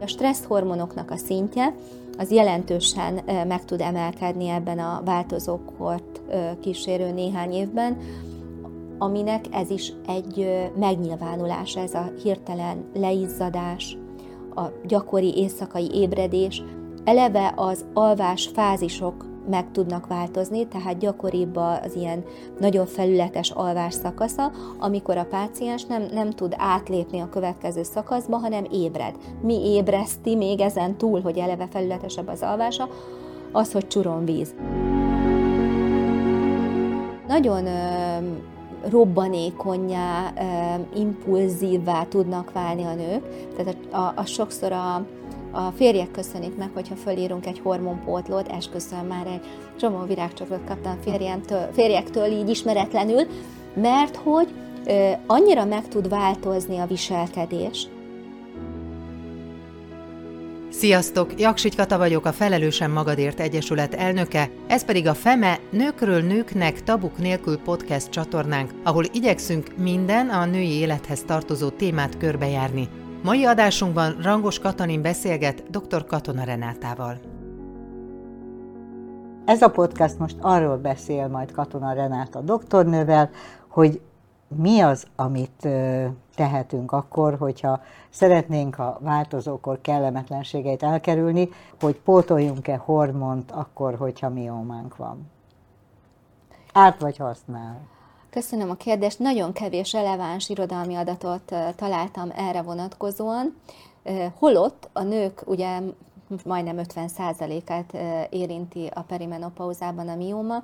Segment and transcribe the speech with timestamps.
[0.00, 1.74] A stressz hormonoknak a szintje
[2.18, 6.20] az jelentősen meg tud emelkedni ebben a változókort
[6.60, 7.96] kísérő néhány évben,
[8.98, 13.96] aminek ez is egy megnyilvánulás, ez a hirtelen leizzadás,
[14.54, 16.62] a gyakori éjszakai ébredés,
[17.04, 22.24] eleve az alvás fázisok meg tudnak változni, tehát gyakoribb az ilyen
[22.58, 28.64] nagyon felületes alvás szakasza, amikor a páciens nem, nem tud átlépni a következő szakaszba, hanem
[28.70, 29.14] ébred.
[29.42, 32.88] Mi ébreszti még ezen túl, hogy eleve felületesebb az alvása,
[33.52, 34.54] az, hogy csuron víz.
[37.28, 37.68] Nagyon
[38.88, 40.32] robbanékonyá,
[40.94, 43.46] impulzívvá tudnak válni a nők.
[43.56, 45.06] Tehát a, a, a sokszor a,
[45.50, 49.40] a férjek köszönik meg, hogyha fölírunk egy hormonpótlót, esküszöm már egy
[49.80, 53.26] csomó virágcsokrot kaptam férjemtől, férjektől így ismeretlenül,
[53.74, 54.48] mert hogy
[54.86, 57.88] ö, annyira meg tud változni a viselkedés,
[60.72, 61.40] Sziasztok!
[61.40, 67.18] Jaksich Kata vagyok, a Felelősen Magadért Egyesület elnöke, ez pedig a FEME Nőkről Nőknek Tabuk
[67.18, 72.88] Nélkül podcast csatornánk, ahol igyekszünk minden a női élethez tartozó témát körbejárni.
[73.22, 76.04] Mai adásunkban Rangos Katalin beszélget dr.
[76.06, 77.18] Katona Renátával.
[79.44, 83.30] Ez a podcast most arról beszél majd Katona Renáta doktornővel,
[83.68, 84.00] hogy
[84.48, 85.68] mi az, amit
[86.34, 91.48] tehetünk akkor, hogyha szeretnénk a változókor kellemetlenségeit elkerülni,
[91.80, 95.30] hogy pótoljunk-e hormont akkor, hogyha miómánk van?
[96.72, 97.80] Árt vagy használ?
[98.30, 99.18] Köszönöm a kérdést.
[99.18, 103.56] Nagyon kevés releváns irodalmi adatot találtam erre vonatkozóan.
[104.38, 105.80] Holott a nők ugye
[106.44, 107.96] majdnem 50%-át
[108.32, 110.62] érinti a perimenopauzában a mióma,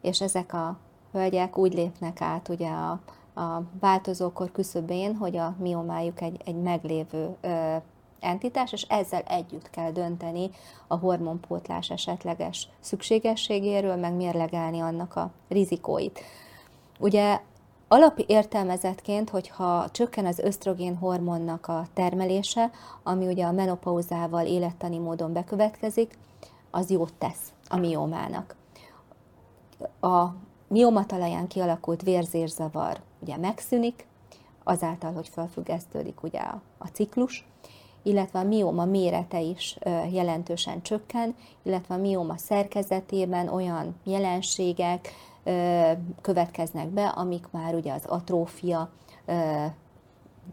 [0.00, 0.78] és ezek a
[1.12, 3.00] hölgyek úgy lépnek át ugye a,
[3.40, 7.76] a változókor küszöbén, hogy a miomájuk egy, egy meglévő ö,
[8.20, 10.50] entitás, és ezzel együtt kell dönteni
[10.86, 16.20] a hormonpótlás esetleges szükségességéről, meg mérlegelni annak a rizikóit.
[16.98, 17.40] Ugye
[17.88, 22.70] alapi értelmezetként, hogyha csökken az ösztrogén hormonnak a termelése,
[23.02, 26.18] ami ugye a menopauzával élettani módon bekövetkezik,
[26.70, 28.56] az jót tesz a miomának.
[30.00, 30.24] A
[30.68, 34.06] mioma talaján kialakult vérzészavar ugye megszűnik,
[34.64, 37.46] azáltal, hogy felfüggesztődik ugye a, a ciklus,
[38.02, 39.78] illetve a mioma mérete is
[40.10, 45.14] jelentősen csökken, illetve a mioma szerkezetében olyan jelenségek
[46.20, 48.88] következnek be, amik már ugye az atrófia,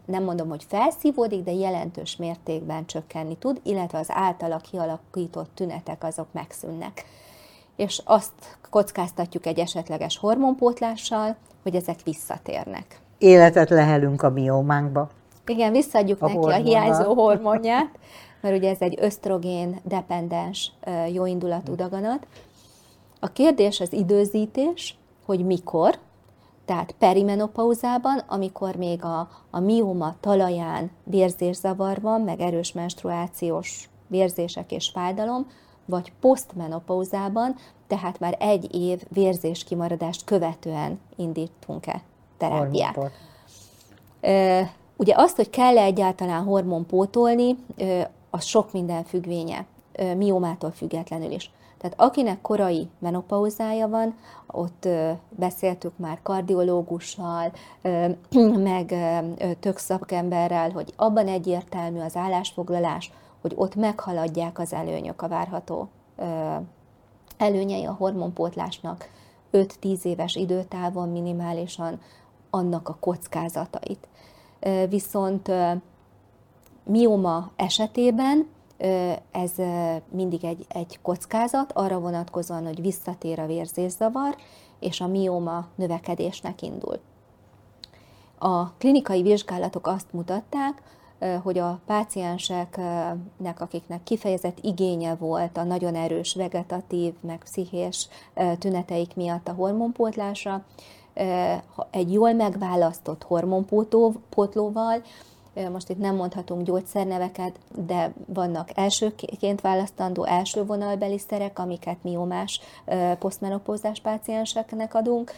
[0.04, 6.26] nem mondom, hogy felszívódik, de jelentős mértékben csökkenni tud, illetve az általa kialakított tünetek azok
[6.32, 7.04] megszűnnek.
[7.76, 13.00] És azt kockáztatjuk egy esetleges hormonpótlással, hogy ezek visszatérnek.
[13.18, 15.08] Életet lehelünk a miómánkba.
[15.46, 16.60] Igen, visszaadjuk a neki hormonnal.
[16.60, 17.98] a hiányzó hormonját,
[18.40, 20.72] mert ugye ez egy ösztrogén dependens
[21.12, 22.26] jóindulatú daganat,
[23.24, 25.98] a kérdés az időzítés, hogy mikor,
[26.64, 34.88] tehát perimenopauzában, amikor még a, a mioma talaján vérzészavar van, meg erős menstruációs vérzések és
[34.88, 35.46] fájdalom,
[35.84, 42.02] vagy posztmenopauzában, tehát már egy év vérzés kimaradást követően indítunk-e
[42.38, 42.98] terápiát.
[44.96, 47.56] Ugye azt, hogy kell-e egyáltalán hormon pótolni,
[48.30, 49.66] az sok minden függvénye,
[50.16, 51.50] miomától függetlenül is.
[51.78, 54.14] Tehát akinek korai menopauzája van,
[54.46, 54.88] ott
[55.28, 57.52] beszéltük már kardiológussal,
[58.72, 58.94] meg
[59.60, 65.88] tök szakemberrel, hogy abban egyértelmű az állásfoglalás, hogy ott meghaladják az előnyök, a várható
[67.36, 69.08] előnyei a hormonpótlásnak
[69.52, 72.00] 5-10 éves időtávon minimálisan
[72.50, 74.08] annak a kockázatait.
[74.88, 75.50] Viszont
[76.84, 78.48] mioma esetében
[79.30, 79.52] ez
[80.10, 84.36] mindig egy, egy kockázat, arra vonatkozóan, hogy visszatér a vérzészavar,
[84.80, 86.98] és a mióma növekedésnek indul.
[88.38, 90.82] A klinikai vizsgálatok azt mutatták,
[91.42, 98.08] hogy a pácienseknek, akiknek kifejezett igénye volt a nagyon erős vegetatív, meg pszichés
[98.58, 100.64] tüneteik miatt a hormonpótlásra,
[101.90, 105.02] egy jól megválasztott hormonpótlóval
[105.72, 112.60] most itt nem mondhatunk gyógyszerneveket, de vannak elsőként választandó első vonalbeli szerek, amiket miomás
[113.18, 115.32] posztmenopózás pácienseknek adunk,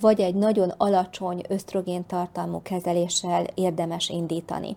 [0.00, 4.76] vagy egy nagyon alacsony ösztrogén tartalmú kezeléssel érdemes indítani.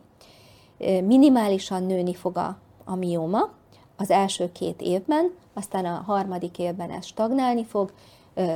[1.03, 3.49] Minimálisan nőni fog a, a mioma
[3.97, 7.91] az első két évben, aztán a harmadik évben ez stagnálni fog,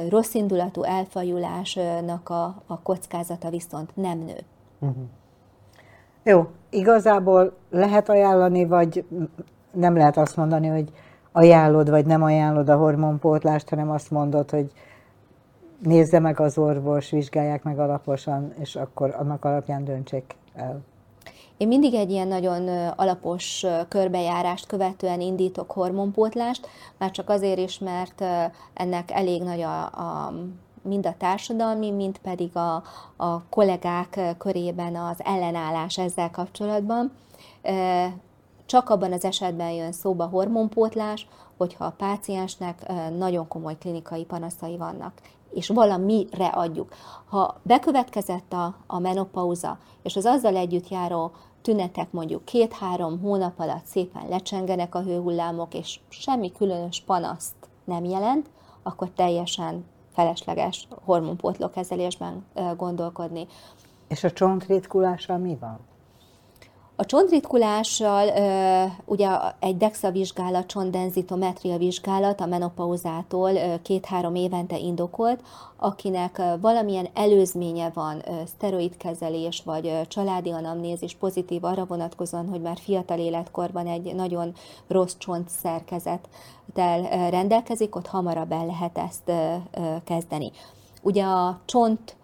[0.09, 4.43] rosszindulatú elfajulásnak a, a kockázata viszont nem nő.
[4.79, 5.03] Uh-huh.
[6.27, 9.05] Jó, igazából lehet ajánlani, vagy
[9.71, 10.91] nem lehet azt mondani, hogy
[11.31, 14.71] ajánlod, vagy nem ajánlod a hormonpótlást, hanem azt mondod, hogy
[15.83, 20.81] nézze meg az orvos, vizsgálják meg alaposan, és akkor annak alapján döntsék el.
[21.57, 26.67] Én mindig egy ilyen nagyon alapos körbejárást követően indítok hormonpótlást,
[26.97, 28.23] már csak azért is, mert
[28.73, 30.33] ennek elég nagy a, a
[30.85, 32.83] mind a társadalmi, mind pedig a,
[33.15, 37.11] a kollégák körében az ellenállás ezzel kapcsolatban.
[38.65, 41.27] Csak abban az esetben jön szóba hormonpótlás,
[41.57, 45.13] hogyha a páciensnek nagyon komoly klinikai panaszai vannak
[45.55, 46.93] és valamire adjuk.
[47.29, 53.85] Ha bekövetkezett a, a menopauza, és az azzal együtt járó tünetek mondjuk két-három hónap alatt
[53.85, 58.49] szépen lecsengenek a hőhullámok, és semmi különös panaszt nem jelent,
[58.83, 62.45] akkor teljesen felesleges hormonpótló kezelésben
[62.77, 63.47] gondolkodni.
[64.07, 65.79] És a csontritkulással mi van?
[66.97, 68.29] A csontritkulással
[69.05, 73.51] ugye egy DEXA vizsgálat, csontdenzitometria vizsgálat a menopauzától
[73.81, 75.41] két-három évente indokolt,
[75.77, 83.87] akinek valamilyen előzménye van, szteroidkezelés vagy családi anamnézis pozitív arra vonatkozóan, hogy már fiatal életkorban
[83.87, 84.53] egy nagyon
[84.87, 89.31] rossz csontszerkezettel rendelkezik, ott hamarabb el lehet ezt
[90.03, 90.51] kezdeni.
[91.01, 92.15] Ugye a csont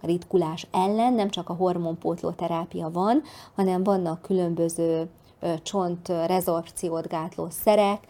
[0.00, 3.22] ritkulás ellen nem csak a hormonpótló terápia van,
[3.54, 5.08] hanem vannak különböző
[5.62, 6.08] csont
[7.06, 8.06] gátló szerek,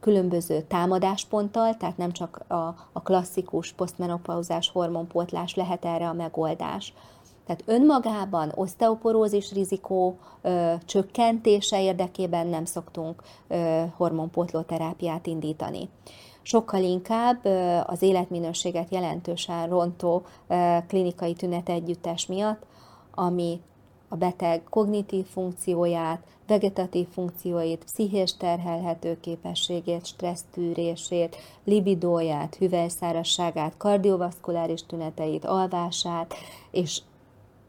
[0.00, 6.92] különböző támadásponttal, tehát nem csak a, a klasszikus posztmenopauzás hormonpótlás lehet erre a megoldás.
[7.46, 15.88] Tehát önmagában oszteoporózis rizikó ö, csökkentése érdekében nem szoktunk ö, hormonpótló terápiát indítani
[16.44, 17.44] sokkal inkább
[17.86, 20.22] az életminőséget jelentősen rontó
[20.88, 22.62] klinikai tünet együttes miatt,
[23.14, 23.60] ami
[24.08, 36.34] a beteg kognitív funkcióját, vegetatív funkcióit, pszichés terhelhető képességét, stressztűrését, libidóját, hüvelyszárasságát, kardiovaszkuláris tüneteit, alvását,
[36.70, 37.00] és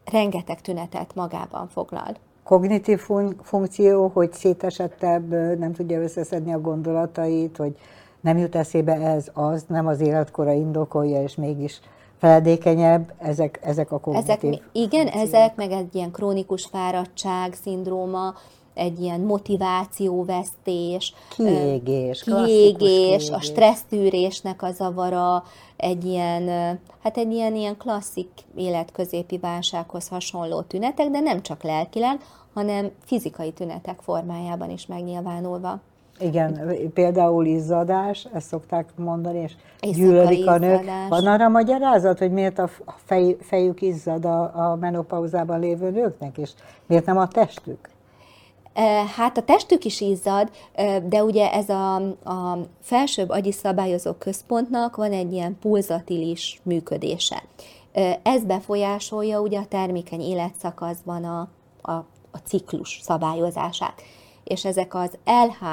[0.04, 2.16] rengeteg tünetet magában foglal.
[2.42, 7.76] Kognitív fun- funkció, hogy szétesettebb, nem tudja összeszedni a gondolatait, hogy
[8.26, 11.80] nem jut eszébe ez, az, nem az életkora indokolja, és mégis
[12.18, 18.34] feledékenyebb, ezek, ezek a kognitív ezek, Igen, ezek, meg egy ilyen krónikus fáradtság szindróma,
[18.74, 25.44] egy ilyen motivációvesztés, kiégés, kiégés, a stressztűrésnek a zavara,
[25.76, 26.48] egy ilyen,
[27.02, 32.20] hát egy ilyen, ilyen klasszik életközépi válsághoz hasonló tünetek, de nem csak lelkileg,
[32.54, 35.80] hanem fizikai tünetek formájában is megnyilvánulva.
[36.18, 39.52] Igen, például izzadás, ezt szokták mondani, és
[39.94, 40.84] gyűlölik a nők.
[41.08, 42.68] Van arra magyarázat, hogy miért a
[43.04, 46.50] fej, fejük izzad a, a menopauzában lévő nőknek, és
[46.86, 47.88] miért nem a testük?
[49.16, 50.50] Hát a testük is izzad,
[51.04, 57.42] de ugye ez a, a felsőbb agyi szabályozó központnak van egy ilyen pulzatilis működése.
[58.22, 61.48] Ez befolyásolja ugye a termékeny életszakaszban a,
[61.80, 61.92] a,
[62.30, 64.02] a ciklus szabályozását.
[64.44, 65.66] És ezek az LH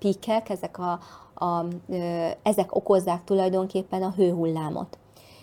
[0.00, 0.98] pikek, ezek, a,
[1.44, 1.64] a,
[2.42, 4.98] ezek okozzák tulajdonképpen a hőhullámot.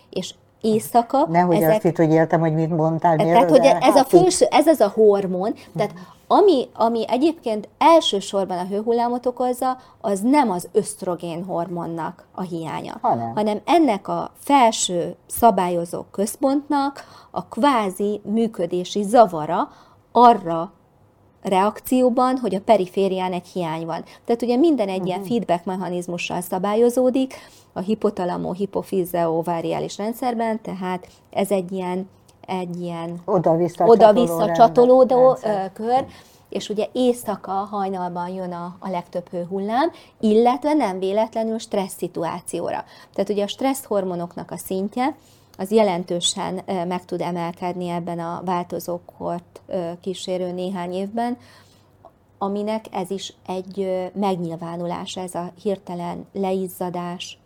[0.09, 1.25] És éjszaka...
[1.29, 3.15] Nehogy ezek, azt itt, hogy értem, hogy mit mondtál.
[3.15, 5.93] Tehát, hogy ez, a felső, ez az a hormon, tehát
[6.27, 13.35] ami, ami egyébként elsősorban a hőhullámot okozza, az nem az ösztrogén hormonnak a hiánya, hanem.
[13.35, 19.69] hanem ennek a felső szabályozó központnak a kvázi működési zavara
[20.11, 20.71] arra
[21.47, 24.03] reakcióban, hogy a periférián egy hiány van.
[24.25, 25.27] Tehát ugye minden egy ilyen mhm.
[25.27, 27.33] feedback mechanizmussal szabályozódik
[27.73, 32.09] a hipotalamó hipofizeó váriális rendszerben, tehát ez egy ilyen,
[32.47, 35.37] egy ilyen oda-vissza, oda-vissza csatolódó
[35.73, 36.05] kör,
[36.49, 42.83] és ugye éjszaka hajnalban jön a, a legtöbb hőhullám, illetve nem véletlenül stressz szituációra.
[43.13, 45.15] Tehát ugye a stressz hormonoknak a szintje,
[45.57, 49.61] az jelentősen meg tud emelkedni ebben a változókort
[50.01, 51.37] kísérő néhány évben,
[52.37, 57.39] aminek ez is egy megnyilvánulás, ez a hirtelen leizzadás,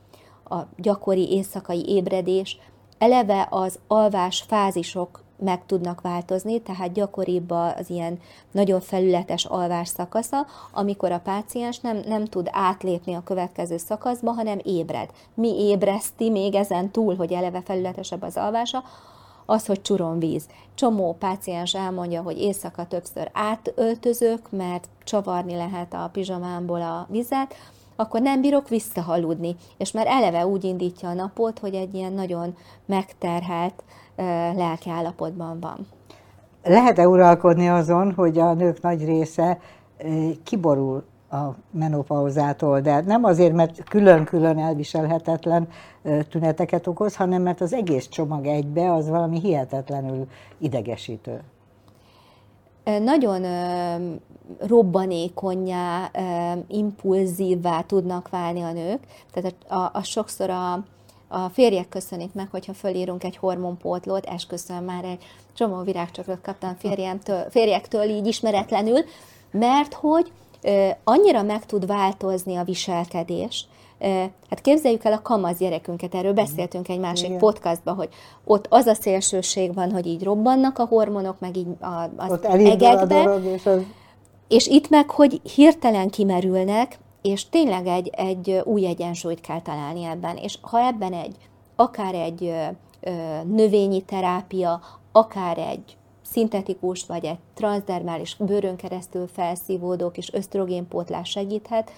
[0.50, 2.58] a gyakori éjszakai ébredés,
[2.98, 8.20] eleve az alvás fázisok meg tudnak változni, tehát gyakoribb az ilyen
[8.52, 14.60] nagyon felületes alvás szakasza, amikor a páciens nem, nem tud átlépni a következő szakaszba, hanem
[14.64, 15.10] ébred.
[15.34, 18.84] Mi ébreszti még ezen túl, hogy eleve felületesebb az alvása,
[19.46, 20.46] az, hogy csuron víz.
[20.76, 27.56] Csomó páciens elmondja, hogy éjszaka többször átöltözök, mert csavarni lehet a pizsamámból a vizet,
[28.02, 32.56] akkor nem bírok visszahaludni, és már eleve úgy indítja a napot, hogy egy ilyen nagyon
[32.86, 33.84] megterhelt
[34.56, 35.88] lelki állapotban van.
[36.64, 39.60] Lehet-e uralkodni azon, hogy a nők nagy része
[40.44, 45.68] kiborul a menopauzától, de nem azért, mert külön-külön elviselhetetlen
[46.30, 50.28] tüneteket okoz, hanem mert az egész csomag egybe az valami hihetetlenül
[50.58, 51.42] idegesítő.
[53.00, 53.46] Nagyon
[54.60, 56.12] robbanékonyá,
[56.68, 59.00] impulzívvá tudnak válni a nők.
[59.34, 60.74] Tehát a, a, a sokszor a,
[61.28, 67.50] a férjek köszönik meg, hogyha fölírunk egy hormonpótlót, esküszöm már egy csomó virágcsokrot kaptam férjemtől,
[67.50, 69.00] férjektől így ismeretlenül,
[69.52, 70.32] mert hogy
[71.04, 73.66] annyira meg tud változni a viselkedés,
[74.50, 77.38] Hát képzeljük el a kamasz gyerekünket, erről beszéltünk egy másik Igen.
[77.38, 78.10] podcastban, hogy
[78.46, 81.68] ott az a szélsőség van, hogy így robbannak a hormonok, meg így
[82.16, 83.82] az ott egekbe, a dolog, és, az...
[84.48, 90.38] és itt meg, hogy hirtelen kimerülnek, és tényleg egy, egy új egyensúlyt kell találni ebben.
[90.38, 91.36] És ha ebben egy,
[91.76, 92.64] akár egy ö,
[93.00, 93.12] ö,
[93.44, 94.82] növényi terápia,
[95.12, 101.92] akár egy szintetikus vagy egy transdermális bőrön keresztül felszívódó kis ösztrogénpótlás segíthet,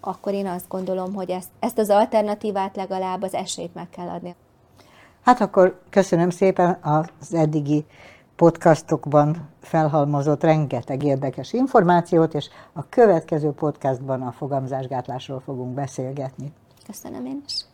[0.00, 4.34] akkor én azt gondolom, hogy ezt, ezt az alternatívát legalább az esélyt meg kell adni.
[5.22, 7.84] Hát akkor köszönöm szépen az eddigi
[8.36, 16.52] podcastokban felhalmozott rengeteg érdekes információt, és a következő podcastban a fogamzásgátlásról fogunk beszélgetni.
[16.86, 17.64] Köszönöm én is.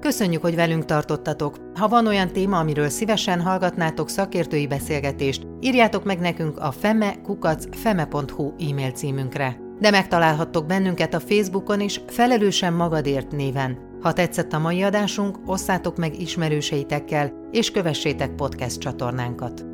[0.00, 1.56] Köszönjük, hogy velünk tartottatok.
[1.74, 8.90] Ha van olyan téma, amiről szívesen hallgatnátok szakértői beszélgetést, írjátok meg nekünk a feme.feme.hu e-mail
[8.90, 9.71] címünkre.
[9.82, 13.78] De megtalálhattok bennünket a Facebookon is Felelősen Magadért néven.
[14.00, 19.71] Ha tetszett a mai adásunk, osszátok meg ismerőseitekkel, és kövessétek podcast csatornánkat.